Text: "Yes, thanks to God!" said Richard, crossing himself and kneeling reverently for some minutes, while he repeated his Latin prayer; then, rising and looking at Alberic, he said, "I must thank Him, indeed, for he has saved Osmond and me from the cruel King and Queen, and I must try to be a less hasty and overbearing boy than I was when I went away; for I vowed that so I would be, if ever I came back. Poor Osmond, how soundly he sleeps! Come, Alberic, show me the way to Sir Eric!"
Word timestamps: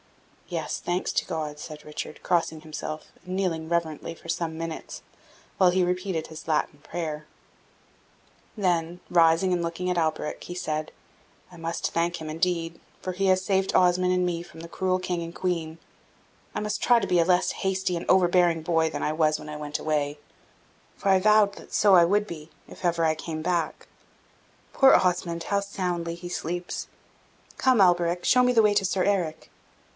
"Yes, 0.47 0.79
thanks 0.79 1.13
to 1.13 1.25
God!" 1.25 1.59
said 1.59 1.85
Richard, 1.85 2.23
crossing 2.23 2.61
himself 2.61 3.09
and 3.23 3.35
kneeling 3.37 3.69
reverently 3.69 4.15
for 4.15 4.27
some 4.29 4.57
minutes, 4.57 5.01
while 5.57 5.69
he 5.69 5.83
repeated 5.83 6.27
his 6.27 6.47
Latin 6.47 6.79
prayer; 6.79 7.25
then, 8.57 8.99
rising 9.09 9.53
and 9.53 9.61
looking 9.61 9.89
at 9.89 9.97
Alberic, 9.99 10.43
he 10.45 10.55
said, 10.55 10.91
"I 11.51 11.55
must 11.57 11.91
thank 11.91 12.19
Him, 12.19 12.29
indeed, 12.31 12.81
for 12.99 13.13
he 13.13 13.27
has 13.27 13.45
saved 13.45 13.75
Osmond 13.75 14.11
and 14.11 14.25
me 14.25 14.41
from 14.41 14.59
the 14.61 14.67
cruel 14.67 14.99
King 14.99 15.21
and 15.21 15.33
Queen, 15.33 15.69
and 15.69 15.77
I 16.55 16.59
must 16.61 16.81
try 16.81 16.99
to 16.99 17.07
be 17.07 17.19
a 17.19 17.23
less 17.23 17.51
hasty 17.51 17.95
and 17.95 18.05
overbearing 18.09 18.63
boy 18.63 18.89
than 18.89 19.03
I 19.03 19.13
was 19.13 19.39
when 19.39 19.49
I 19.49 19.55
went 19.55 19.79
away; 19.79 20.17
for 20.97 21.09
I 21.09 21.19
vowed 21.19 21.53
that 21.53 21.73
so 21.73 21.95
I 21.95 22.05
would 22.05 22.25
be, 22.25 22.49
if 22.67 22.83
ever 22.83 23.05
I 23.05 23.15
came 23.15 23.41
back. 23.43 23.87
Poor 24.73 24.95
Osmond, 24.95 25.43
how 25.45 25.59
soundly 25.61 26.15
he 26.15 26.27
sleeps! 26.27 26.87
Come, 27.57 27.79
Alberic, 27.79 28.25
show 28.25 28.41
me 28.43 28.51
the 28.51 28.63
way 28.63 28.73
to 28.73 28.83
Sir 28.83 29.03
Eric!" 29.05 29.49